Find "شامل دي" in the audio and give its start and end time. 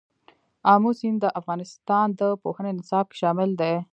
3.21-3.73